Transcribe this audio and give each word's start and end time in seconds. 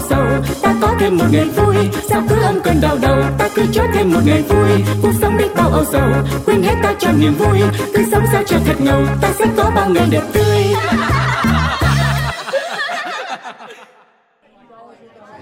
sầu 0.00 0.26
ta 0.62 0.74
có 0.80 0.94
thêm 1.00 1.16
một 1.16 1.24
ngày 1.32 1.44
vui 1.44 1.76
sao 2.08 2.22
cứ 2.28 2.34
âm 2.42 2.60
cơn 2.60 2.80
đau 2.80 2.98
đầu? 3.02 3.16
Ta 3.38 3.48
cứ 3.54 3.62
cho 3.72 3.82
thêm 3.94 4.12
một 4.12 4.20
ngày 4.26 4.42
vui 4.42 4.70
cuộc 5.02 5.12
sống 5.20 5.38
đi 5.38 5.44
bao 5.56 5.70
âu 5.70 5.84
sầu. 5.92 6.10
Quên 6.46 6.62
hết 6.62 6.74
ta 6.82 6.94
cho 6.98 7.12
niềm 7.12 7.34
vui 7.34 7.58
cứ 7.94 8.04
sống 8.12 8.24
sao 8.32 8.42
cho 8.46 8.56
thật 8.66 8.80
ngầu. 8.80 9.02
Ta 9.20 9.32
sẽ 9.38 9.44
có 9.56 9.70
bao 9.74 9.90
ngày 9.90 10.06
đẹp 10.10 10.22
tươi. 10.32 10.64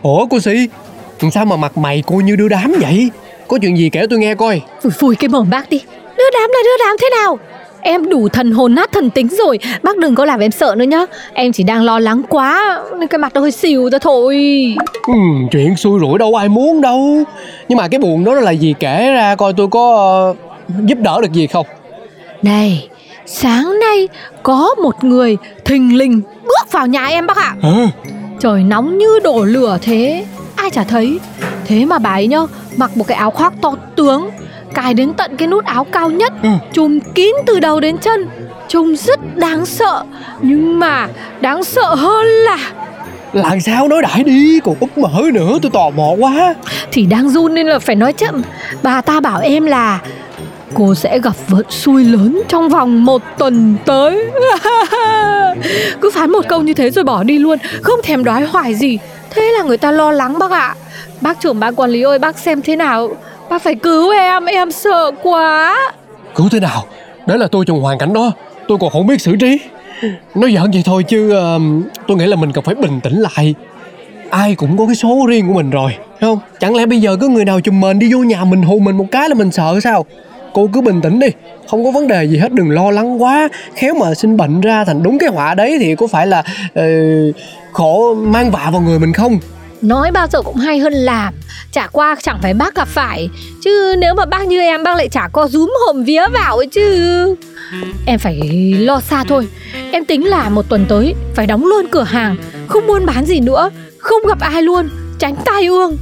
Ủa 0.02 0.27
cô 0.27 0.41
sĩ 0.41 0.68
Sao 1.32 1.45
mà 1.45 1.57
mặt 1.57 1.79
mày 1.79 2.02
cô 2.07 2.15
như 2.16 2.37
đưa 2.37 2.48
đám 2.48 2.74
vậy? 2.80 3.10
Có 3.48 3.59
chuyện 3.62 3.79
gì 3.79 3.91
kể 3.91 4.07
tôi 4.10 4.18
nghe 4.18 4.34
coi. 4.34 4.62
Phủi 4.82 4.93
phủi 4.93 5.16
cái 5.16 5.29
mồm 5.29 5.51
bác 5.51 5.70
đi. 5.70 5.82
Đưa 6.16 6.30
đám 6.32 6.51
là 6.51 6.60
đưa 6.65 6.84
đám 6.84 6.96
thế 7.01 7.10
nào 7.10 7.38
Em 7.88 8.08
đủ 8.08 8.28
thần 8.28 8.52
hồn 8.52 8.74
nát 8.74 8.92
thần 8.92 9.10
tính 9.10 9.28
rồi. 9.28 9.58
Bác 9.82 9.96
đừng 9.96 10.14
có 10.14 10.24
làm 10.24 10.40
em 10.40 10.50
sợ 10.50 10.74
nữa 10.78 10.84
nhá. 10.84 11.04
Em 11.32 11.52
chỉ 11.52 11.62
đang 11.62 11.82
lo 11.82 11.98
lắng 11.98 12.23
quá 12.29 12.82
Nên 12.98 13.09
cái 13.09 13.18
mặt 13.18 13.32
nó 13.34 13.40
hơi 13.40 13.51
xìu 13.51 13.90
ra 13.90 13.98
thôi. 13.98 14.37
Ừ, 15.06 15.12
Chuyện 15.51 15.76
xui 15.76 16.01
rủi 16.01 16.18
đâu 16.18 16.34
ai 16.34 16.48
muốn 16.48 16.80
đâu. 16.80 17.24
Nhưng 17.68 17.79
mà 17.79 17.88
cái 17.88 18.01
buồn 18.01 18.24
đó 18.24 18.34
là 18.34 18.51
gì 18.51 18.74
kể 18.80 19.10
ra 19.10 19.34
coi 19.34 19.52
tôi 19.57 19.68
có 19.68 20.29
uh, 20.30 20.84
giúp 20.87 20.98
đỡ 20.98 21.20
được 21.23 21.32
gì 21.32 21.46
không? 21.46 21.66
Này 22.42 22.88
Sáng 23.26 23.80
nay 23.80 24.09
có 24.42 24.74
một 24.82 25.04
người 25.04 25.37
thình 25.64 25.96
lình 25.98 26.20
bước 26.45 26.73
vào 26.73 26.87
nhà 26.87 27.07
em 27.07 27.26
bác 27.26 27.37
ạ. 27.37 27.54
À. 27.62 27.87
Trời 28.40 28.62
nóng 28.62 28.98
như 28.98 29.18
đổ 29.24 29.45
lửa 29.45 29.79
thế. 29.82 30.24
Ai 30.57 30.70
chả 30.70 30.84
thấy. 30.84 31.18
Thế 31.66 31.84
mà 31.84 31.98
bà 31.98 32.10
ấy 32.10 32.26
nhá 32.26 32.40
Mặc 32.76 32.96
một 32.96 33.04
cái 33.07 33.16
áo 33.16 33.30
khoác 33.30 33.52
to 33.62 33.74
tướng 33.96 34.30
Cài 34.77 34.95
đến 34.95 35.13
tận 35.15 35.37
cái 35.37 35.49
nút 35.49 35.65
áo 35.65 35.85
cao 35.85 36.10
nhất. 36.10 36.32
Ừ. 36.43 36.49
Trùm 36.73 36.99
kín 37.15 37.35
từ 37.46 37.60
đầu 37.60 37.80
đến 37.80 37.99
chân. 37.99 38.29
Trông 38.69 38.96
rất 38.96 39.37
đáng 39.37 39.66
sợ. 39.66 40.05
Nhưng 40.41 40.79
mà 40.79 41.09
đáng 41.41 41.65
sợ 41.65 41.95
hơn 41.95 42.27
là 42.27 42.59
Làm 43.32 43.60
sao? 43.60 43.88
Nói 43.88 44.02
đại 44.02 44.24
đi. 44.24 44.60
Còn 44.65 44.74
úp 44.80 44.99
mở 44.99 45.23
nữa. 45.32 45.59
Tôi 45.63 45.71
tò 45.71 45.91
mò 45.91 46.10
quá. 46.19 46.54
Thì 46.93 47.07
đang 47.07 47.30
run 47.30 47.54
nên 47.54 47.66
là 47.66 47.79
phải 47.79 47.97
nói 47.97 48.13
chậm. 48.13 48.43
Bà 48.82 49.01
ta 49.01 49.21
bảo 49.21 49.41
em 49.41 49.66
là 49.66 50.01
Cô 50.74 50.95
sẽ 50.95 51.19
gặp 51.19 51.35
vận 51.49 51.66
xui 51.71 52.04
lớn 52.04 52.43
trong 52.49 52.69
vòng 52.69 53.04
một 53.04 53.23
tuần 53.38 53.77
tới. 53.85 54.30
Cứ 56.01 56.10
phán 56.15 56.30
một 56.30 56.49
câu 56.49 56.63
như 56.63 56.74
thế 56.74 56.91
rồi 56.91 57.04
bỏ 57.04 57.23
đi 57.23 57.38
luôn. 57.38 57.59
Không 57.82 58.01
thèm 58.02 58.24
đoái 58.24 58.43
hoài 58.45 58.74
gì. 58.74 58.99
Thế 59.30 59.52
là 59.59 59.63
người 59.65 59.77
ta 59.77 59.91
lo 59.93 60.13
lắng 60.13 60.38
bác 60.38 60.51
ạ. 60.51 60.74
Bác 61.21 61.41
trưởng 61.41 61.60
ban 61.60 61.74
quản 61.74 61.91
lý 61.91 62.02
ơi 62.02 62.19
bác 62.19 62.38
xem 62.38 62.63
thế 62.63 62.77
nào 62.77 63.10
Bác 63.50 63.62
phải 63.62 63.74
cứu 63.74 64.10
em 64.10 64.44
em 64.44 64.70
sợ 64.70 65.10
quá. 65.22 65.76
Cứu 66.34 66.48
thế 66.48 66.60
nào? 66.60 66.84
Đấy 67.26 67.38
là 67.38 67.47
tôi 67.52 67.64
trong 67.64 67.80
hoàn 67.80 67.98
cảnh 67.98 68.12
đó. 68.12 68.32
Tôi 68.69 68.78
còn 68.80 68.91
không 68.91 69.06
biết 69.06 69.20
xử 69.20 69.36
trí. 69.36 69.58
Nói 70.34 70.54
giỡn 70.54 70.70
vậy 70.70 70.82
thôi 70.84 71.02
chứ 71.02 71.38
uh, 71.38 71.62
Tôi 72.06 72.16
nghĩ 72.16 72.26
là 72.26 72.36
mình 72.36 72.52
cần 72.52 72.64
phải 72.64 72.74
bình 72.74 73.00
tĩnh 73.00 73.20
lại. 73.20 73.54
Ai 74.30 74.54
cũng 74.54 74.78
có 74.78 74.86
cái 74.86 74.94
số 74.94 75.26
riêng 75.28 75.48
của 75.48 75.54
mình 75.54 75.70
rồi 75.70 75.96
không? 76.20 76.38
Chẳng 76.60 76.76
lẽ 76.76 76.86
bây 76.86 77.00
giờ 77.00 77.16
cứ 77.20 77.28
người 77.28 77.44
nào 77.44 77.60
chùm 77.60 77.80
mền 77.80 77.98
đi 77.98 78.12
vô 78.12 78.18
nhà 78.18 78.44
mình 78.44 78.62
hù 78.62 78.78
mình 78.78 78.96
một 78.96 79.06
cái 79.10 79.28
là 79.28 79.34
mình 79.34 79.52
sợ 79.52 79.80
sao? 79.82 80.04
Cô 80.52 80.68
cứ 80.72 80.80
bình 80.80 81.00
tĩnh 81.00 81.18
đi 81.18 81.28
Không 81.68 81.84
có 81.84 81.90
vấn 81.90 82.08
đề 82.08 82.24
gì 82.24 82.38
hết 82.38 82.52
đừng 82.52 82.70
lo 82.70 82.90
lắng 82.90 83.22
quá. 83.22 83.48
Khéo 83.74 83.94
mà 83.94 84.14
sinh 84.14 84.36
bệnh 84.36 84.60
ra 84.60 84.84
thành 84.84 85.02
đúng 85.02 85.18
cái 85.18 85.28
họa 85.28 85.54
đấy 85.54 85.76
Thì 85.80 85.94
có 85.94 86.06
phải 86.06 86.26
là 86.26 86.44
uh, 86.80 86.84
khổ 87.72 88.14
mang 88.14 88.50
vạ 88.50 88.70
vào 88.72 88.80
người 88.80 88.98
mình 88.98 89.12
không? 89.12 89.38
Nói 89.82 90.12
bao 90.12 90.26
giờ 90.32 90.42
cũng 90.42 90.56
hay 90.56 90.78
hơn 90.78 90.92
làm. 90.92 91.34
Chả 91.72 91.87
qua 91.87 92.16
chẳng 92.22 92.38
phải 92.42 92.54
bác 92.54 92.75
gặp 92.75 92.88
phải. 92.88 93.28
Chứ 93.64 93.94
nếu 93.98 94.14
mà 94.14 94.25
bác 94.25 94.47
như 94.47 94.60
em 94.60 94.82
bác 94.82 94.97
lại 94.97 95.09
chả 95.09 95.28
có 95.32 95.48
rúm 95.48 95.72
hồn 95.87 96.04
vía 96.04 96.26
vào 96.32 96.56
ấy 96.56 96.66
chứ. 96.66 97.34
Em 98.06 98.19
phải 98.19 98.41
lo 98.78 99.00
xa 99.00 99.25
thôi. 99.28 99.48
Em 99.92 100.04
tính 100.04 100.26
là 100.26 100.48
một 100.48 100.69
tuần 100.69 100.86
tới 100.88 101.15
Phải 101.34 101.47
đóng 101.47 101.65
luôn 101.65 101.86
cửa 101.91 102.03
hàng 102.03 102.36
Không 102.66 102.86
buôn 102.86 103.06
bán 103.06 103.25
gì 103.25 103.41
nữa 103.41 103.70
Không 103.98 104.26
gặp 104.28 104.41
ai 104.41 104.62
luôn 104.62 104.88
Tránh 105.19 105.36
tai 105.44 105.66
ương. 105.66 105.97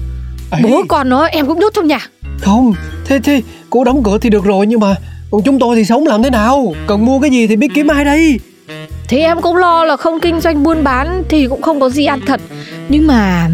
Ấy. 0.50 0.62
Bố 0.64 0.82
con 0.88 1.08
nó 1.08 1.24
em 1.24 1.46
cũng 1.46 1.60
nhốt 1.60 1.72
trong 1.74 1.86
nhà. 1.86 1.98
Không 2.40 2.74
Thế 3.04 3.18
thế 3.24 3.42
cô 3.70 3.84
đóng 3.84 4.02
cửa 4.02 4.18
thì 4.18 4.30
được 4.30 4.44
rồi 4.44 4.66
Nhưng 4.66 4.80
mà 4.80 4.94
còn 5.30 5.42
chúng 5.42 5.58
tôi 5.58 5.76
thì 5.76 5.84
sống 5.84 6.06
làm 6.06 6.22
thế 6.22 6.30
nào? 6.30 6.74
Cần 6.86 7.04
mua 7.04 7.20
cái 7.20 7.30
gì 7.30 7.46
thì 7.46 7.56
biết 7.56 7.68
kiếm 7.74 7.88
ai 7.88 8.04
đây? 8.04 8.40
Thế 9.08 9.18
em 9.18 9.40
cũng 9.40 9.56
lo 9.56 9.84
là 9.84 9.96
không 9.96 10.20
kinh 10.20 10.40
doanh 10.40 10.62
buôn 10.62 10.84
bán 10.84 11.22
Thì 11.28 11.46
cũng 11.48 11.62
không 11.62 11.80
có 11.80 11.88
gì 11.88 12.04
ăn 12.04 12.20
thật 12.26 12.40
Nhưng 12.88 13.06
mà 13.06 13.48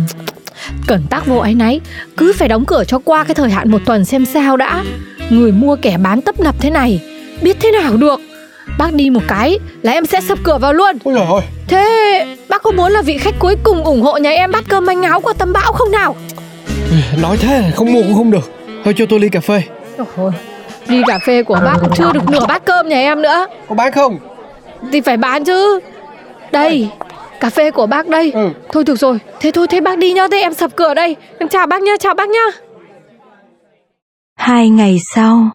Cẩn 0.87 1.03
tác 1.11 1.27
vô 1.27 1.37
ấy 1.37 1.55
nấy 1.55 1.81
Cứ 2.17 2.33
phải 2.33 2.49
đóng 2.49 2.65
cửa 2.65 2.85
cho 2.85 2.99
qua 2.99 3.25
cái 3.25 3.35
thời 3.35 3.51
hạn 3.51 3.71
một 3.71 3.83
tuần 3.87 4.05
xem 4.05 4.27
sao 4.27 4.57
đã. 4.57 4.85
Người 5.31 5.53
mua 5.53 5.77
kẻ 5.77 5.97
bán 6.03 6.21
tấp 6.21 6.41
nập 6.41 6.55
thế 6.61 6.71
này 6.71 7.01
Biết 7.43 7.57
thế 7.61 7.71
nào 7.73 7.97
được? 7.97 8.21
Bác 8.79 8.93
đi 8.93 9.11
một 9.11 9.23
cái 9.29 9.59
là 9.83 9.93
em 9.93 10.07
sẽ 10.07 10.21
sập 10.21 10.39
cửa 10.43 10.59
vào 10.59 10.73
luôn. 10.73 10.99
Ôi 11.05 11.15
trời 11.19 11.27
ơi. 11.27 11.43
Thế 11.69 12.27
bác 12.49 12.63
có 12.63 12.71
muốn 12.71 12.93
là 12.93 13.03
vị 13.03 13.19
khách 13.19 13.35
cuối 13.39 13.57
cùng 13.63 13.85
ủng 13.85 14.03
hộ 14.03 14.19
nhà 14.19 14.31
em 14.31 14.53
bát 14.53 14.65
cơm 14.69 14.87
manh 14.87 15.03
áo 15.03 15.21
qua 15.21 15.33
tấm 15.33 15.53
bão 15.53 15.73
không 15.73 15.91
nào? 15.91 16.17
Nói 17.23 17.37
thế 17.37 17.73
không 17.77 17.93
mua 17.93 18.03
cũng 18.03 18.15
không 18.15 18.31
được. 18.31 18.51
Thôi 18.85 18.95
cho 18.97 19.07
tôi 19.09 19.21
ly 19.21 19.29
cà 19.29 19.41
phê. 19.41 19.63
Ôi, 20.17 20.33
Ly 20.87 21.03
cà 21.07 21.19
phê 21.27 21.43
của 21.43 21.61
bác 21.65 21.77
cũng 21.81 21.91
chưa 21.97 22.13
được 22.13 22.31
nửa 22.31 22.47
bát 22.47 22.65
cơm 22.65 22.89
nhà 22.89 22.97
em 22.97 23.23
nữa. 23.23 23.47
Có 23.69 23.75
bán 23.75 23.93
không? 23.93 24.19
Thì 24.93 25.01
phải 25.01 25.17
bán 25.17 25.45
chứ. 25.45 25.81
Đây 26.53 26.89
Cà 27.41 27.51
phê 27.51 27.71
của 27.71 27.87
bác 27.87 28.09
đây. 28.09 28.33
Ừ. 28.35 28.49
Thôi 28.73 28.85
được 28.85 28.97
rồi. 28.97 29.19
Thế 29.41 29.51
thôi 29.51 29.67
thế 29.71 29.81
bác 29.81 29.99
đi 29.99 30.13
nhá. 30.13 30.29
Thế 30.33 30.41
em 30.41 30.55
sập 30.55 30.77
cửa 30.77 30.95
đây. 30.95 31.17
Em 31.39 31.49
chào 31.49 31.67
bác 31.67 31.83
nhá 31.83 31.93
Chào 32.01 32.15
bác 32.15 32.29
nhá. 32.29 32.47
Hai 34.37 34.69
ngày 34.69 34.97
sau. 35.15 35.51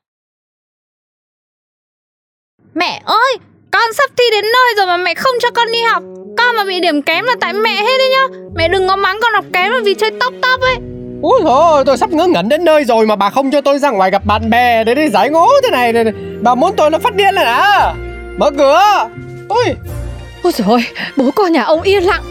Mẹ 2.73 3.01
ơi 3.05 3.37
Con 3.71 3.93
sắp 3.93 4.09
thi 4.17 4.23
đến 4.31 4.45
nơi 4.53 4.73
rồi 4.77 4.85
mà 4.85 4.97
mẹ 4.97 5.13
không 5.13 5.35
cho 5.41 5.51
con 5.51 5.71
đi 5.71 5.81
học. 5.81 6.03
Con 6.37 6.55
mà 6.55 6.63
bị 6.63 6.79
điểm 6.79 7.01
kém 7.01 7.25
là 7.25 7.35
tại 7.41 7.53
mẹ 7.53 7.75
hết 7.75 7.97
đấy 7.97 8.09
nhá. 8.09 8.37
Mẹ 8.55 8.67
đừng 8.67 8.87
có 8.87 8.95
mắng 8.95 9.17
con 9.21 9.33
học 9.33 9.45
kém 9.53 9.71
là 9.71 9.79
vì 9.83 9.93
chơi 9.93 10.11
tóc 10.19 10.33
tóc 10.41 10.61
ấy. 10.61 10.75
Úi 11.21 11.39
thôi 11.43 11.83
tôi 11.85 11.97
sắp 11.97 12.09
ngớ 12.09 12.27
ngẩn 12.27 12.49
đến 12.49 12.65
nơi 12.65 12.83
rồi 12.83 13.05
mà 13.05 13.15
bà 13.15 13.29
không 13.29 13.51
cho 13.51 13.61
tôi 13.61 13.79
ra 13.79 13.89
ngoài 13.89 14.11
gặp 14.11 14.25
bạn 14.25 14.49
bè 14.49 14.83
để 14.83 14.95
đi 14.95 15.09
giải 15.09 15.29
ngố 15.29 15.47
thế 15.63 15.69
này, 15.69 15.93
này, 15.93 16.05
Bà 16.41 16.55
muốn 16.55 16.73
tôi 16.77 16.89
nó 16.89 16.99
phát 16.99 17.15
điên 17.15 17.35
lên 17.35 17.45
à? 17.45 17.93
Mở 18.37 18.51
cửa. 18.57 19.09
Ôi 19.49 19.75
Ôi 20.45 20.51
trời 20.51 20.67
ơi, 20.69 20.85
bố 21.15 21.31
con 21.31 21.51
nhà 21.51 21.63
ông 21.63 21.81
yên 21.81 22.03
lặng. 22.03 22.23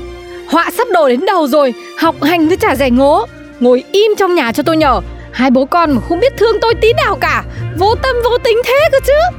Họa 0.48 0.70
sắp 0.70 0.88
đổ 0.91 1.08
đến 1.08 1.20
đầu 1.26 1.47
rồi 1.47 1.75
Học 1.98 2.22
hành 2.22 2.48
với 2.48 2.56
trả 2.56 2.76
rẻ 2.76 2.91
ngố. 2.91 3.26
Ngồi 3.60 3.84
im 3.92 4.12
trong 4.16 4.34
nhà 4.34 4.52
cho 4.52 4.62
tôi 4.62 4.76
nhờ. 4.76 5.00
Hai 5.32 5.50
bố 5.50 5.64
con 5.64 5.92
mà 5.92 6.00
không 6.08 6.20
biết 6.20 6.32
thương 6.36 6.60
tôi 6.60 6.75
tí 6.75 6.92
nào 6.92 7.16
cả. 7.20 7.44
Vô 7.78 7.94
tâm 7.94 8.16
vô 8.25 8.38
tính 8.38 8.56
thế 8.64 8.88
cơ 8.92 8.98
chứ. 9.06 9.38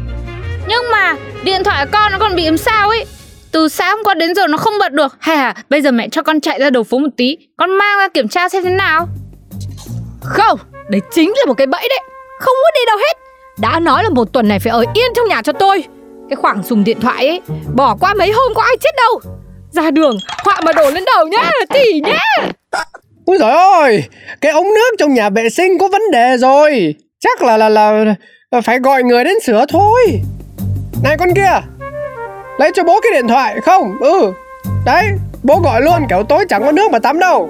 Nhưng 0.67 0.91
mà 0.91 1.15
điện 1.43 1.63
thoại 1.63 1.85
con 1.91 2.11
nó 2.11 2.17
còn 2.19 2.35
bị 2.35 2.45
làm 2.45 2.57
sao 2.57 2.89
ấy? 2.89 3.05
Từ 3.51 3.67
sáng 3.69 3.95
hôm 3.95 4.03
qua 4.03 4.13
đến 4.13 4.35
giờ 4.35 4.47
nó 4.47 4.57
không 4.57 4.73
bật 4.79 4.91
được. 4.91 5.15
Hay 5.19 5.37
là 5.37 5.53
bây 5.69 5.81
giờ 5.81 5.91
mẹ 5.91 6.09
cho 6.09 6.23
con 6.23 6.41
chạy 6.41 6.59
ra 6.59 6.69
đầu 6.69 6.83
phố 6.83 6.97
một 6.97 7.09
tí. 7.17 7.37
Con 7.57 7.77
mang 7.77 7.97
ra 7.99 8.07
kiểm 8.07 8.27
tra 8.27 8.49
xem 8.49 8.63
thế 8.63 8.69
nào. 8.69 9.07
Không, 10.23 10.59
đấy 10.89 11.01
chính 11.11 11.33
là 11.37 11.45
một 11.45 11.53
cái 11.53 11.67
bẫy 11.67 11.87
đấy. 11.89 11.99
Không 12.39 12.55
muốn 12.55 12.71
đi 12.75 12.81
đâu 12.87 12.97
hết. 12.97 13.17
Đã 13.59 13.79
nói 13.79 14.03
là 14.03 14.09
một 14.09 14.33
tuần 14.33 14.47
này 14.47 14.59
phải 14.59 14.71
ở 14.71 14.83
yên 14.93 15.11
trong 15.15 15.27
nhà 15.27 15.41
cho 15.41 15.53
tôi 15.53 15.83
cái 16.29 16.35
khoảng 16.35 16.63
dùng 16.63 16.83
điện 16.83 16.99
thoại 17.01 17.27
ấy 17.27 17.41
Bỏ 17.75 17.95
qua 17.99 18.13
mấy 18.13 18.31
hôm 18.31 18.53
có 18.55 18.61
ai 18.61 18.77
chết 18.81 18.89
đâu. 18.97 19.33
Ra 19.72 19.91
đường 19.91 20.17
họa 20.45 20.61
mà 20.66 20.73
đổ 20.73 20.89
lên 20.91 21.03
đầu 21.16 21.27
nhá 21.27 21.51
Tỷ 21.73 21.99
nhá. 21.99 22.19
Úi 23.25 23.37
giời 23.37 23.51
ơi 23.51 24.03
Cái 24.41 24.51
ống 24.51 24.67
nước 24.75 24.95
trong 24.99 25.13
nhà 25.13 25.29
vệ 25.29 25.49
sinh 25.49 25.77
có 25.79 25.87
vấn 25.87 26.01
đề 26.11 26.37
rồi. 26.37 26.95
Chắc 27.19 27.41
là 27.41 27.57
là 27.57 27.69
là 27.69 28.16
Phải 28.63 28.79
gọi 28.79 29.03
người 29.03 29.23
đến 29.23 29.39
sửa 29.45 29.66
thôi. 29.69 30.19
Này 31.03 31.17
con 31.19 31.29
kia 31.35 31.61
Lấy 32.59 32.71
cho 32.75 32.83
bố 32.83 32.99
cái 33.03 33.11
điện 33.11 33.28
thoại 33.28 33.61
không 33.61 33.97
Ừ. 33.99 34.31
Đấy 34.85 35.05
bố 35.43 35.59
gọi 35.59 35.81
luôn 35.81 36.05
kiểu 36.09 36.23
tối 36.23 36.45
chẳng 36.49 36.63
có 36.63 36.71
nước 36.71 36.91
mà 36.91 36.99
tắm 36.99 37.19
đâu. 37.19 37.49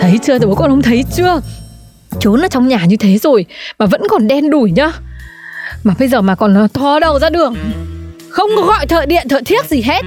Thấy 0.00 0.18
chưa 0.22 0.38
bố 0.38 0.54
con 0.54 0.70
không 0.70 0.82
thấy 0.82 1.04
chưa? 1.16 1.40
Trốn 2.20 2.40
ở 2.40 2.48
trong 2.48 2.68
nhà 2.68 2.84
như 2.88 2.96
thế 2.96 3.18
rồi 3.18 3.46
Mà 3.78 3.86
vẫn 3.86 4.02
còn 4.08 4.28
đen 4.28 4.50
đủi 4.50 4.70
nhá. 4.70 4.92
Mà 5.84 5.94
bây 5.98 6.08
giờ 6.08 6.20
mà 6.20 6.34
còn 6.34 6.68
thò 6.74 6.98
đầu 7.00 7.18
ra 7.18 7.30
đường 7.30 7.54
không 8.38 8.50
có 8.56 8.62
gọi 8.62 8.86
thợ 8.86 9.06
điện 9.06 9.28
thợ 9.28 9.40
thiếc 9.46 9.64
gì 9.66 9.82
hết 9.82 10.02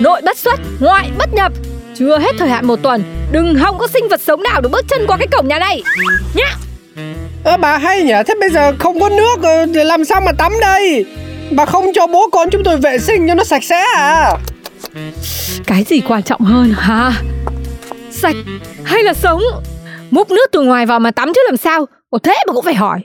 Nội 0.00 0.20
bất 0.24 0.38
xuất, 0.38 0.60
ngoại 0.80 1.10
bất 1.18 1.34
nhập 1.34 1.52
Chưa 1.94 2.18
hết 2.18 2.32
thời 2.38 2.48
hạn 2.48 2.66
một 2.66 2.82
tuần 2.82 3.02
Đừng 3.32 3.54
hòng 3.54 3.78
có 3.78 3.86
sinh 3.86 4.08
vật 4.08 4.20
sống 4.20 4.42
nào 4.42 4.60
được 4.60 4.68
bước 4.68 4.84
chân 4.88 5.06
qua 5.06 5.16
cái 5.16 5.26
cổng 5.26 5.48
nhà 5.48 5.58
này 5.58 5.82
Nhá 6.34 6.56
à, 7.44 7.56
Bà 7.56 7.78
hay 7.78 8.02
nhỉ 8.02 8.12
Thế 8.26 8.34
bây 8.40 8.50
giờ 8.50 8.72
không 8.78 9.00
có 9.00 9.08
nước 9.08 9.36
ờ, 9.42 9.66
thì 9.74 9.84
làm 9.84 10.04
sao 10.04 10.20
mà 10.20 10.32
tắm 10.32 10.52
đây 10.60 11.06
Bà 11.50 11.66
không 11.66 11.92
cho 11.94 12.06
bố 12.06 12.28
con 12.32 12.50
chúng 12.50 12.64
tôi 12.64 12.76
vệ 12.76 12.98
sinh 12.98 13.28
cho 13.28 13.34
nó 13.34 13.44
sạch 13.44 13.64
sẽ 13.64 13.84
à 13.96 14.36
Cái 15.66 15.84
gì 15.84 16.00
quan 16.08 16.22
trọng 16.22 16.40
hơn 16.40 16.74
hả? 16.78 17.12
Sạch 18.10 18.36
hay 18.84 19.02
là 19.02 19.14
sống? 19.14 19.42
Múc 20.10 20.30
nước 20.30 20.50
từ 20.52 20.62
ngoài 20.62 20.86
vào 20.86 21.00
mà 21.00 21.10
tắm 21.10 21.32
chứ 21.34 21.40
làm 21.46 21.56
sao? 21.56 21.86
Ồ 22.10 22.18
thế 22.18 22.34
mà 22.46 22.52
cũng 22.52 22.64
phải 22.64 22.74
hỏi. 22.74 23.00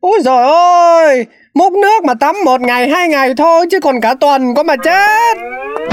Ôi 0.00 0.20
trời 0.24 0.44
ơi, 0.44 1.26
múc 1.56 1.72
nước 1.72 2.04
mà 2.04 2.14
tắm 2.14 2.36
một 2.44 2.60
ngày 2.60 2.88
hai 2.88 3.08
ngày 3.08 3.34
thôi 3.36 3.66
chứ 3.70 3.80
còn 3.80 4.00
cả 4.00 4.14
tuần 4.20 4.54
có 4.54 4.62
mà 4.62 4.76
chết. 4.84 5.38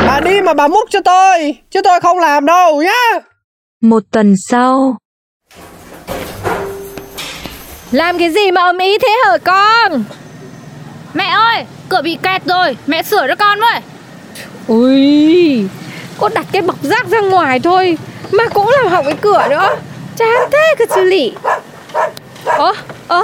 Bà 0.07 0.19
đi 0.19 0.41
mà 0.41 0.53
bà 0.53 0.67
múc 0.67 0.89
cho 0.89 0.99
tôi, 1.05 1.55
chứ 1.71 1.81
tôi 1.83 1.99
không 2.01 2.19
làm 2.19 2.45
đâu 2.45 2.81
nhá. 2.81 3.19
Một 3.81 4.03
tuần 4.11 4.35
sau, 4.37 4.97
Làm 7.91 8.17
cái 8.17 8.29
gì 8.31 8.51
mà 8.51 8.61
ầm 8.61 8.77
ý 8.77 8.97
thế 8.97 9.17
hả 9.25 9.37
con? 9.37 10.03
Mẹ 11.13 11.25
ơi, 11.25 11.65
cửa 11.89 12.01
bị 12.03 12.17
kẹt 12.23 12.41
rồi, 12.45 12.77
mẹ 12.87 13.03
sửa 13.03 13.27
cho 13.27 13.35
con 13.35 13.59
với. 13.59 13.81
Ui, 14.67 15.67
con 16.17 16.31
đặt 16.35 16.45
cái 16.51 16.61
bọc 16.61 16.83
rác 16.83 17.07
ra 17.07 17.21
ngoài 17.21 17.59
thôi 17.59 17.97
mà 18.31 18.43
cũng 18.53 18.69
làm 18.69 18.87
hỏng 18.87 19.05
cái 19.05 19.17
cửa 19.21 19.47
nữa. 19.49 19.75
Chán 20.17 20.49
thế 20.51 20.75
cơ 20.79 20.85
chứ 20.95 21.03
lị. 21.03 21.33
Ơ, 22.45 22.73
ơ. 23.07 23.23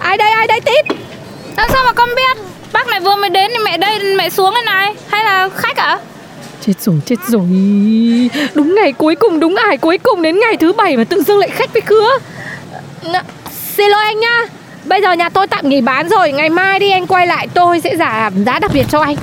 Ai 0.00 0.16
đây, 0.16 0.30
ai 0.30 0.46
đây 0.46 0.60
Tít? 0.60 0.96
Làm 1.56 1.68
sao 1.72 1.82
mà 1.86 1.92
con 1.92 2.08
biết? 2.16 2.42
Bác 2.72 2.86
này 2.88 3.00
vừa 3.00 3.16
mới 3.16 3.30
đến 3.30 3.50
thì 3.54 3.64
mẹ 3.64 3.76
đây 3.78 4.14
mẹ 4.16 4.30
xuống 4.30 4.54
cái 4.54 4.62
này 4.64 4.94
hay 5.08 5.24
là 5.24 5.48
khách 5.56 5.76
à? 5.76 5.98
Chết 6.66 6.72
rồi, 6.80 6.96
chết 7.06 7.16
rồi. 7.28 7.42
Đúng 8.54 8.74
ngày 8.74 8.92
cuối 8.92 9.14
cùng, 9.14 9.40
đúng 9.40 9.56
ải 9.56 9.76
cuối 9.76 9.98
cùng 9.98 10.22
đến 10.22 10.40
ngày 10.40 10.56
thứ 10.56 10.72
bảy 10.72 10.96
mà 10.96 11.04
tự 11.04 11.22
dưng 11.22 11.38
lại 11.38 11.50
khách 11.50 11.72
với 11.72 11.82
cứa. 11.82 12.08
N- 13.04 13.22
xin 13.76 13.90
lỗi 13.90 14.04
anh 14.04 14.20
nhá. 14.20 14.38
Bây 14.84 15.02
giờ 15.02 15.12
nhà 15.12 15.28
tôi 15.28 15.46
tạm 15.46 15.68
nghỉ 15.68 15.80
bán 15.80 16.08
rồi, 16.08 16.32
ngày 16.32 16.50
mai 16.50 16.78
đi 16.78 16.90
anh 16.90 17.06
quay 17.06 17.26
lại 17.26 17.48
tôi 17.54 17.80
sẽ 17.80 17.96
giảm 17.96 18.44
giá 18.44 18.58
đặc 18.58 18.70
biệt 18.74 18.86
cho 18.90 19.00
anh. 19.00 19.16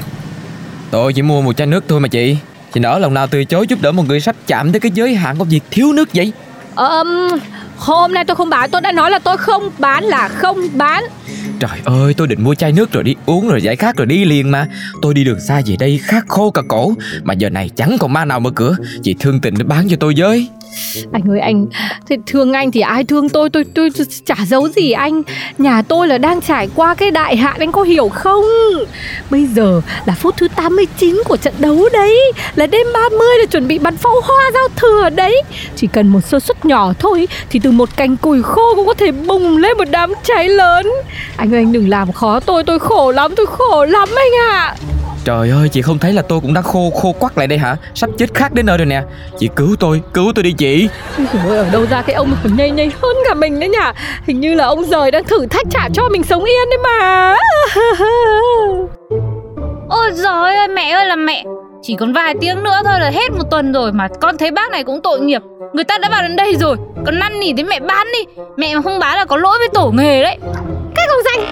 Tôi 0.91 1.13
chỉ 1.13 1.21
mua 1.21 1.41
một 1.41 1.57
chai 1.57 1.67
nước 1.67 1.83
thôi 1.87 1.99
mà 1.99 2.07
chị 2.07 2.37
Chị 2.73 2.79
nỡ 2.79 2.99
lòng 2.99 3.13
nào 3.13 3.27
từ 3.27 3.43
chối 3.43 3.67
giúp 3.67 3.79
đỡ 3.81 3.91
một 3.91 4.03
người 4.07 4.19
sắp 4.19 4.35
chạm 4.47 4.71
tới 4.71 4.79
cái 4.79 4.91
giới 4.95 5.15
hạn 5.15 5.35
của 5.37 5.45
việc 5.45 5.59
thiếu 5.71 5.93
nước 5.93 6.09
vậy 6.13 6.31
Ờm, 6.75 7.27
hôm 7.77 8.13
nay 8.13 8.25
tôi 8.25 8.35
không 8.35 8.49
bán, 8.49 8.69
tôi 8.69 8.81
đã 8.81 8.91
nói 8.91 9.11
là 9.11 9.19
tôi 9.19 9.37
không 9.37 9.69
bán 9.77 10.03
là 10.03 10.27
không 10.27 10.57
bán. 10.73 11.03
Trời 11.59 11.79
ơi 11.85 12.13
tôi 12.13 12.27
định 12.27 12.43
mua 12.43 12.55
chai 12.55 12.71
nước 12.71 12.91
rồi 12.91 13.03
đi 13.03 13.15
uống 13.25 13.49
rồi 13.49 13.61
giải 13.61 13.75
khát 13.75 13.97
rồi 13.97 14.05
đi 14.05 14.25
liền 14.25 14.51
mà. 14.51 14.67
Tôi 15.01 15.13
đi 15.13 15.23
đường 15.23 15.39
xa 15.47 15.61
về 15.65 15.75
đây 15.79 15.99
khát 16.03 16.23
khô 16.27 16.51
cả 16.51 16.61
cổ 16.67 16.93
Mà 17.23 17.33
giờ 17.33 17.49
này 17.49 17.69
chẳng 17.75 17.97
còn 17.99 18.13
ma 18.13 18.25
nào 18.25 18.39
mở 18.39 18.49
cửa. 18.55 18.75
Chị 19.03 19.15
thương 19.19 19.41
tình 19.41 19.53
để 19.57 19.63
bán 19.63 19.87
cho 19.89 19.97
tôi 19.99 20.13
với. 20.17 20.49
Anh 21.11 21.23
ơi 21.29 21.39
anh 21.39 21.65
thì 22.07 22.15
Thương 22.25 22.53
anh 22.53 22.71
thì 22.71 22.81
ai 22.81 23.03
thương 23.03 23.29
tôi? 23.29 23.49
Tôi, 23.49 23.63
tôi 23.63 23.89
tôi 23.97 24.07
chả 24.25 24.35
giấu 24.47 24.69
gì 24.69 24.91
anh. 24.91 25.21
Nhà 25.57 25.81
tôi 25.81 26.07
là 26.07 26.17
đang 26.17 26.41
trải 26.41 26.69
qua 26.75 26.95
cái 26.95 27.11
đại 27.11 27.37
hạn 27.37 27.55
Anh 27.59 27.71
có 27.71 27.83
hiểu 27.83 28.09
không? 28.09 28.43
Bây 29.29 29.45
giờ 29.45 29.81
là 30.05 30.13
phút 30.13 30.35
thứ 30.37 30.47
89 30.55 31.21
của 31.25 31.37
trận 31.37 31.53
đấu 31.59 31.89
đấy. 31.93 32.31
Là 32.55 32.67
đêm 32.67 32.87
30 32.93 33.19
là 33.39 33.45
chuẩn 33.45 33.67
bị 33.67 33.79
bắn 33.79 33.97
pháo 33.97 34.21
hoa 34.23 34.51
giao 34.53 34.67
thừa 34.75 35.09
đấy. 35.09 35.41
Chỉ 35.75 35.87
cần 35.87 36.07
một 36.07 36.21
sơ 36.21 36.39
suất 36.39 36.65
nhỏ 36.65 36.93
thôi 36.99 37.27
Thì 37.49 37.59
từ 37.63 37.71
một 37.71 37.89
cành 37.97 38.17
củi 38.17 38.43
khô 38.43 38.75
cũng 38.75 38.87
có 38.87 38.93
thể 38.93 39.11
bùng 39.11 39.57
lên 39.57 39.77
một 39.77 39.87
đám 39.91 40.13
cháy 40.23 40.49
lớn. 40.49 40.87
Anh 41.37 41.53
ơi 41.53 41.59
anh 41.59 41.71
đừng 41.71 41.89
làm 41.89 42.11
khó 42.11 42.39
tôi. 42.39 42.63
Tôi 42.63 42.79
khổ 42.79 43.11
lắm 43.11 43.35
tôi 43.35 43.45
khổ 43.45 43.85
lắm 43.85 44.09
anh 44.15 44.31
ạ. 44.49 44.75
Trời 45.25 45.49
ơi 45.49 45.69
chị 45.69 45.81
không 45.81 45.99
thấy 45.99 46.13
là 46.13 46.21
tôi 46.21 46.39
cũng 46.41 46.53
đang 46.53 46.63
khô 46.63 46.91
khô 47.01 47.11
quắc 47.11 47.37
lại 47.37 47.47
đây 47.47 47.59
hả? 47.59 47.75
Sắp 47.95 48.09
chết 48.17 48.33
khát 48.33 48.53
đến 48.53 48.65
nơi 48.65 48.77
rồi 48.77 48.85
nè. 48.85 49.01
Chị 49.39 49.49
cứu 49.55 49.75
tôi 49.79 50.01
cứu 50.13 50.31
tôi 50.35 50.43
đi 50.43 50.51
chị. 50.51 50.89
Ôi 51.47 51.57
ở 51.57 51.69
đâu 51.71 51.85
ra 51.89 52.01
cái 52.01 52.13
ông 52.13 52.31
mà 52.31 52.37
còn 52.43 52.55
nhây 52.55 52.71
nhây 52.71 52.91
hơn 53.01 53.15
cả 53.27 53.33
mình 53.33 53.59
đấy 53.59 53.69
nhỉ? 53.69 53.77
Hình 54.27 54.39
như 54.39 54.53
là 54.53 54.65
ông 54.65 54.85
rời 54.85 55.11
đang 55.11 55.23
thử 55.23 55.45
thách 55.45 55.65
trả 55.69 55.89
cho 55.93 56.09
mình 56.09 56.23
sống 56.23 56.43
yên 56.43 56.69
đấy 56.69 56.77
mà. 56.83 57.35
Ôi 59.89 60.11
giời 60.13 60.55
ơi 60.55 60.67
mẹ 60.67 60.91
ơi 60.91 61.05
là 61.05 61.15
mẹ. 61.15 61.43
Chỉ 61.81 61.95
còn 61.99 62.13
vài 62.13 62.33
tiếng 62.41 62.63
nữa 62.63 62.81
thôi 62.83 62.99
là 62.99 63.09
hết 63.09 63.31
một 63.31 63.43
tuần 63.51 63.73
rồi 63.73 63.91
Mà 63.91 64.07
con 64.21 64.37
thấy 64.37 64.51
bác 64.51 64.71
này 64.71 64.83
cũng 64.83 65.01
tội 65.01 65.19
nghiệp. 65.19 65.41
Người 65.73 65.83
ta 65.83 65.97
đã 65.97 66.09
vào 66.09 66.21
đến 66.21 66.35
đây 66.35 66.55
rồi 66.55 66.77
Còn 67.05 67.19
năn 67.19 67.39
nỉ 67.39 67.53
đến 67.53 67.67
mẹ 67.67 67.79
bán 67.79 68.07
đi. 68.13 68.41
Mẹ 68.57 68.75
mà 68.75 68.81
không 68.81 68.99
bán 68.99 69.17
là 69.17 69.25
có 69.25 69.37
lỗi 69.37 69.57
với 69.59 69.69
tổ 69.73 69.91
nghề 69.91 70.23
đấy. 70.23 70.37
Cái 70.95 71.07
không 71.07 71.21
danh. 71.25 71.45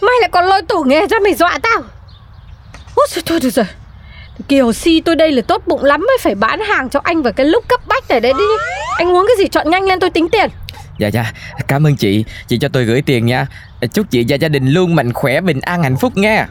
Mày 0.00 0.14
lại 0.20 0.28
còn 0.32 0.44
lôi 0.44 0.62
tổ 0.62 0.82
nghề 0.86 1.06
ra 1.06 1.18
mày 1.18 1.34
dọa 1.34 1.58
tao 1.62 1.82
Trời 3.10 3.22
thôi 3.26 3.40
được 3.42 3.50
rồi. 3.50 3.66
Kiều 4.48 4.72
si 4.72 5.00
tôi 5.00 5.16
đây 5.16 5.32
là 5.32 5.42
tốt 5.42 5.62
bụng 5.66 5.84
lắm 5.84 6.00
mới 6.00 6.18
phải 6.20 6.34
bán 6.34 6.60
hàng 6.60 6.88
cho 6.88 7.00
anh 7.04 7.22
vào 7.22 7.32
cái 7.32 7.46
lúc 7.46 7.64
cấp 7.68 7.80
bách 7.88 8.08
này. 8.08 8.20
Đấy 8.20 8.32
đi. 8.38 8.44
Anh 8.98 9.16
uống 9.16 9.26
cái 9.28 9.36
gì 9.38 9.48
chọn 9.48 9.70
nhanh 9.70 9.84
lên 9.84 10.00
tôi 10.00 10.10
tính 10.10 10.28
tiền. 10.32 10.50
Dạ 10.98 11.08
dạ. 11.08 11.32
Cảm 11.68 11.86
ơn 11.86 11.96
chị. 11.96 12.24
Chị 12.48 12.58
cho 12.58 12.68
tôi 12.68 12.84
gửi 12.84 13.02
tiền 13.02 13.26
nha. 13.26 13.46
Chúc 13.92 14.06
chị 14.10 14.24
và 14.28 14.36
gia 14.36 14.48
đình 14.48 14.68
luôn 14.68 14.94
mạnh 14.94 15.12
khỏe 15.12 15.40
bình 15.40 15.60
an 15.60 15.82
hạnh 15.82 15.96
phúc 15.96 16.16
nha. 16.16 16.48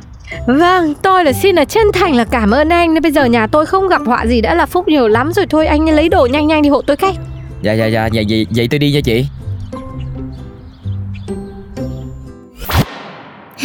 Vâng, 0.47 0.93
tôi 1.01 1.25
là 1.25 1.33
xin 1.33 1.55
là 1.55 1.65
chân 1.65 1.91
thành 1.93 2.15
là 2.15 2.23
cảm 2.23 2.51
ơn 2.51 2.69
anh. 2.69 2.93
Nên 2.93 3.03
bây 3.03 3.11
giờ 3.11 3.25
nhà 3.25 3.47
tôi 3.47 3.65
không 3.65 3.87
gặp 3.87 4.01
họa 4.05 4.25
gì 4.25 4.41
đã 4.41 4.55
là 4.55 4.65
phúc 4.65 4.87
nhiều 4.87 5.07
lắm 5.07 5.33
rồi. 5.33 5.45
Thôi 5.49 5.67
anh 5.67 5.89
lấy 5.89 6.09
đồ 6.09 6.27
nhanh 6.31 6.47
nhanh 6.47 6.61
đi 6.61 6.69
hộ 6.69 6.81
tôi 6.81 6.97
cái 6.97 7.13
Dạ 7.61 7.73
dạ 7.73 7.85
dạ. 7.85 8.09
Vậy, 8.13 8.25
vậy, 8.29 8.47
vậy 8.49 8.67
tôi 8.71 8.79
đi 8.79 8.91
nha 8.91 8.99
chị 9.03 9.25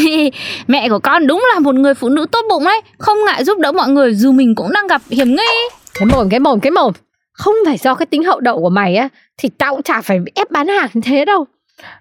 Mẹ 0.66 0.88
của 0.88 0.98
con 0.98 1.26
đúng 1.26 1.46
là 1.54 1.60
một 1.60 1.74
người 1.74 1.94
phụ 1.94 2.08
nữ 2.08 2.26
tốt 2.32 2.44
bụng 2.48 2.64
đấy 2.64 2.80
Không 2.98 3.16
ngại 3.26 3.44
giúp 3.44 3.58
đỡ 3.58 3.72
mọi 3.72 3.88
người 3.88 4.14
dù 4.14 4.32
mình 4.32 4.54
cũng 4.54 4.72
đang 4.72 4.86
gặp 4.86 5.02
hiểm 5.10 5.28
nguy 5.28 5.46
Cái 5.94 6.06
mồm, 6.06 6.28
cái 6.30 6.40
mồm, 6.40 6.60
cái 6.60 6.70
mồm. 6.70 6.92
Không 7.32 7.54
phải 7.66 7.78
do 7.78 7.94
cái 7.94 8.06
tính 8.06 8.24
hậu 8.24 8.40
đậu 8.40 8.60
của 8.60 8.70
mày 8.70 8.96
á 8.96 9.08
Thì 9.38 9.48
tao 9.58 9.72
cũng 9.72 9.82
chả 9.82 10.02
phải 10.02 10.18
ép 10.34 10.50
bán 10.50 10.68
hàng 10.68 10.88
như 10.94 11.00
thế 11.04 11.24
đâu. 11.24 11.46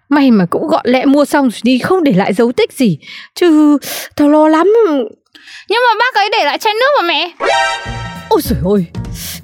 Mày 0.09 0.31
mà 0.31 0.45
cũng 0.50 0.68
gọn 0.68 0.81
lẹ 0.83 1.06
mua 1.06 1.25
xong 1.25 1.50
rồi 1.50 1.59
đi 1.63 1.80
Không 1.80 2.04
để 2.04 2.13
lại 2.15 2.33
dấu 2.33 2.51
tích 2.51 2.74
gì. 2.74 3.00
Chứ 3.36 3.77
tao 4.15 4.30
lo 4.30 4.48
lắm. 4.48 4.74
Nhưng 5.69 5.81
mà 5.88 6.00
bác 6.00 6.15
ấy 6.15 6.30
để 6.31 6.45
lại 6.45 6.57
chai 6.57 6.74
nước 6.74 7.01
mà 7.01 7.07
mẹ. 7.07 7.31
Ôi 8.30 8.42
trời 8.44 8.60
ơi 8.65 8.86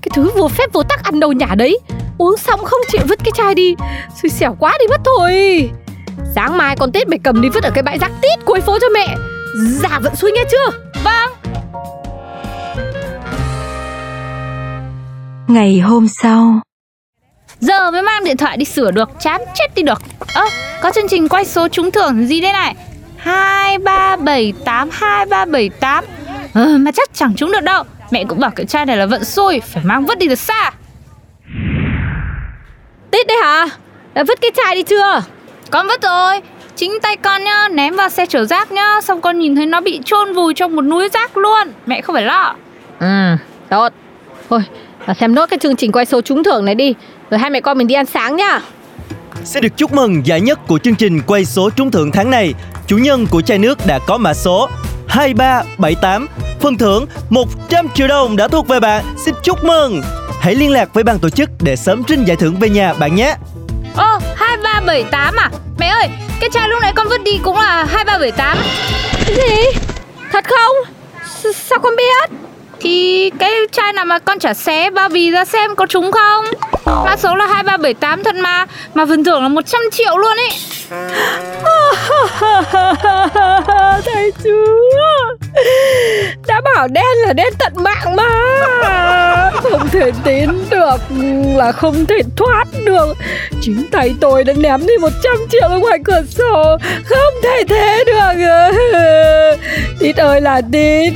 Cái 0.01 0.09
thứ 0.13 0.29
vô 0.35 0.47
phép 0.47 0.73
vô 0.73 0.83
tắc 0.83 1.03
ăn 1.03 1.19
đâu 1.19 1.31
nhà 1.31 1.55
đấy. 1.57 1.79
Uống 2.17 2.37
xong 2.37 2.59
không 2.63 2.79
chịu 2.87 3.01
vứt 3.07 3.19
cái 3.23 3.31
chai 3.35 3.55
đi. 3.55 3.75
Xui 4.21 4.29
xẻo 4.29 4.55
quá 4.59 4.77
đi 4.79 4.85
mất 4.87 5.01
thôi 5.05 5.69
Sáng 6.35 6.57
mai 6.57 6.75
con 6.79 6.91
Tết 6.91 7.07
mày 7.07 7.19
cầm 7.23 7.41
đi 7.41 7.49
vứt 7.49 7.63
ở 7.63 7.71
cái 7.73 7.83
bãi 7.83 7.97
rác 7.97 8.11
tít 8.21 8.45
cuối 8.45 8.61
phố 8.61 8.79
cho 8.79 8.87
mẹ. 8.93 9.15
Giả 9.55 9.99
vận 10.03 10.15
xui 10.15 10.31
nghe 10.31 10.43
chưa? 10.51 10.71
Vâng. 11.03 11.31
Ngày 15.47 15.79
hôm 15.79 16.07
sau, 16.07 16.61
Giờ 17.59 17.91
mới 17.91 18.01
mang 18.01 18.23
điện 18.23 18.37
thoại 18.37 18.57
đi 18.57 18.65
sửa 18.65 18.91
được 18.91 19.09
Chán 19.19 19.41
chết 19.55 19.75
đi 19.75 19.83
được. 19.83 20.01
Ơ 20.33 20.45
có 20.81 20.91
chương 20.91 21.07
trình 21.07 21.29
quay 21.29 21.45
số 21.45 21.67
trúng 21.67 21.91
thưởng 21.91 22.27
gì 22.27 22.41
đây 22.41 22.53
này? 22.53 22.75
2378 23.17 24.89
2378 24.91 26.05
Ờ 26.53 26.77
mà 26.79 26.91
chắc 26.91 27.09
chẳng 27.13 27.33
trúng 27.35 27.51
được 27.51 27.63
đâu. 27.63 27.83
Mẹ 28.11 28.23
cũng 28.23 28.39
bảo 28.39 28.51
cái 28.51 28.65
chai 28.65 28.85
này 28.85 28.97
là 28.97 29.05
vận 29.05 29.25
xui 29.25 29.59
Phải 29.59 29.83
mang 29.83 30.05
vứt 30.05 30.17
đi 30.17 30.27
được 30.27 30.39
xa. 30.39 30.71
Tít 33.11 33.27
đấy 33.27 33.37
hả? 33.43 33.67
Đã 34.13 34.23
vứt 34.27 34.41
cái 34.41 34.51
chai 34.55 34.75
đi 34.75 34.83
chưa 34.83 35.21
Con 35.73 35.87
vứt 35.87 36.01
rồi 36.01 36.41
Chính 36.75 36.99
tay 37.01 37.17
con 37.17 37.43
nhá 37.43 37.67
Ném 37.71 37.95
vào 37.95 38.09
xe 38.09 38.25
chở 38.25 38.45
rác 38.45 38.71
nhá 38.71 39.01
Xong 39.03 39.21
con 39.21 39.39
nhìn 39.39 39.55
thấy 39.55 39.65
nó 39.65 39.81
bị 39.81 39.99
chôn 40.05 40.33
vùi 40.33 40.53
trong 40.53 40.75
một 40.75 40.81
núi 40.81 41.09
rác 41.13 41.37
luôn 41.37 41.67
Mẹ 41.85 42.01
không 42.01 42.13
phải 42.13 42.23
lo 42.23 42.55
Ừ 42.99 43.35
tốt 43.69 43.89
Thôi 44.49 44.59
là 45.05 45.13
xem 45.13 45.35
nốt 45.35 45.45
cái 45.45 45.59
chương 45.59 45.75
trình 45.75 45.91
quay 45.91 46.05
số 46.05 46.21
trúng 46.21 46.43
thưởng 46.43 46.65
này 46.65 46.75
đi 46.75 46.93
Rồi 47.29 47.39
hai 47.39 47.49
mẹ 47.49 47.61
con 47.61 47.77
mình 47.77 47.87
đi 47.87 47.95
ăn 47.95 48.05
sáng 48.05 48.35
nhá 48.35 48.61
Xin 49.43 49.63
được 49.63 49.77
chúc 49.77 49.93
mừng 49.93 50.25
giải 50.25 50.41
nhất 50.41 50.59
của 50.67 50.77
chương 50.77 50.95
trình 50.95 51.21
quay 51.27 51.45
số 51.45 51.69
trúng 51.69 51.91
thưởng 51.91 52.11
tháng 52.11 52.29
này. 52.29 52.53
Chủ 52.87 52.97
nhân 52.97 53.27
của 53.31 53.41
chai 53.41 53.57
nước 53.57 53.77
đã 53.87 53.99
có 54.07 54.17
mã 54.17 54.33
số 54.33 54.69
2378. 55.07 56.27
Phần 56.59 56.77
thưởng 56.77 57.05
100 57.29 57.87
triệu 57.95 58.07
đồng 58.07 58.35
đã 58.35 58.47
thuộc 58.47 58.67
về 58.67 58.79
bạn. 58.79 59.05
Xin 59.17 59.35
chúc 59.43 59.63
mừng. 59.63 60.01
Hãy 60.41 60.55
liên 60.55 60.71
lạc 60.71 60.93
với 60.93 61.03
ban 61.03 61.19
tổ 61.19 61.29
chức 61.29 61.49
để 61.61 61.75
sớm 61.75 62.03
trinh 62.03 62.25
giải 62.25 62.37
thưởng 62.37 62.55
về 62.59 62.69
nhà 62.69 62.93
bạn 62.93 63.15
nhé. 63.15 63.35
Ô 63.97 64.19
2378 64.35 65.35
à? 65.37 65.49
Mẹ 65.77 65.87
ơi 65.87 66.09
Cái 66.39 66.49
chai 66.53 66.69
lúc 66.69 66.81
nãy 66.81 66.91
con 66.95 67.07
vứt 67.09 67.21
đi 67.23 67.39
cũng 67.43 67.57
là 67.57 67.85
2378 67.91 68.57
Cái 69.25 69.35
gì? 69.35 69.79
Thật 70.31 70.43
không? 70.45 70.75
S- 71.43 71.51
Sao 71.53 71.79
con 71.79 71.95
biết? 71.95 72.29
Thì 72.79 73.29
cái 73.39 73.51
chai 73.71 73.93
nào 73.93 74.05
mà 74.05 74.19
con 74.19 74.39
chả 74.39 74.53
xé 74.53 74.89
bao 74.89 75.09
bì 75.09 75.31
ra 75.31 75.45
xem 75.45 75.75
có 75.75 75.85
trúng 75.85 76.11
không? 76.11 76.45
Mã 76.85 77.15
số 77.17 77.35
là 77.35 77.45
2378 77.45 78.23
thật 78.23 78.35
mà 78.35 78.65
Mà 78.93 79.05
phần 79.05 79.23
thưởng 79.23 79.41
là 79.41 79.47
100 79.47 79.81
triệu 79.91 80.17
luôn 80.17 80.37
ý. 80.37 80.57
Thầy 84.05 84.31
chúa 84.43 85.35
Đã 86.47 86.61
bảo 86.75 86.87
đen 86.87 87.17
là 87.25 87.33
đen 87.33 87.53
tận 87.59 87.73
mạng 87.75 88.15
mà 88.15 88.23
thể 89.93 90.11
tin 90.23 90.49
được 90.69 90.97
Là 91.55 91.71
không 91.71 92.05
thể 92.05 92.21
thoát 92.35 92.65
được. 92.85 93.17
Chính 93.61 93.87
tay 93.91 94.13
tôi 94.21 94.43
đã 94.43 94.53
ném 94.53 94.87
đi 94.87 94.97
100 94.97 95.33
triệu 95.49 95.69
ra 95.69 95.75
ngoài 95.75 95.99
cửa 96.03 96.21
sổ. 96.29 96.77
Không 97.05 97.33
thể 97.43 97.63
thế 97.69 98.03
được. 98.07 99.57
Tít 99.99 100.17
ơi 100.17 100.41
là 100.41 100.61
Tít. 100.71 101.13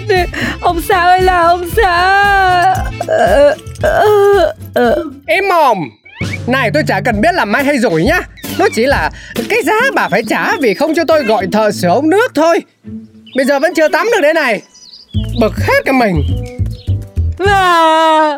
Ông 0.62 0.82
xã 0.82 1.02
ơi 1.02 1.22
là 1.22 1.42
ông 1.42 1.70
xã. 1.76 2.76
Im 5.28 5.50
mồm. 5.50 5.78
Này 6.48 6.72
tôi 6.74 6.84
chả 6.88 7.02
cần 7.06 7.22
biết 7.22 7.34
là 7.34 7.46
may 7.46 7.64
hay 7.64 7.80
rủi 7.80 8.04
nhá. 8.04 8.20
Nó 8.60 8.68
chỉ 8.74 8.86
là 8.86 9.10
cái 9.50 9.60
giá 9.64 9.82
bà 9.94 10.10
phải 10.10 10.24
trả 10.30 10.52
vì 10.62 10.74
không 10.74 10.96
cho 10.96 11.04
tôi 11.08 11.24
gọi 11.24 11.48
thợ 11.52 11.72
sửa 11.72 11.90
ống 11.90 12.10
nước 12.10 12.32
thôi. 12.36 12.60
Bây 13.36 13.46
giờ 13.46 13.60
vẫn 13.60 13.74
chưa 13.76 13.88
tắm 13.88 14.08
được 14.12 14.22
đây 14.22 14.34
này. 14.34 14.62
Bật 15.40 15.54
hết 15.58 15.82
cả 15.86 15.92
màn 15.92 16.22
à. 17.46 18.38